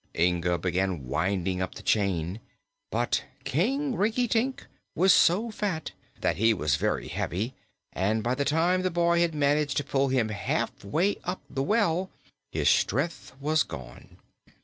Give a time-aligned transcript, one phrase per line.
[0.17, 2.39] Inga began winding up the chain,
[2.89, 7.53] but King Rinkitink was so fat that he was very heavy
[7.93, 12.09] and by the time the boy had managed to pull him halfway up the well
[12.51, 14.17] his strength was gone.